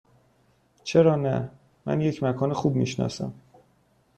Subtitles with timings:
[0.83, 1.51] چرا نه؟
[1.85, 3.33] من یک مکان خوب می شناسم.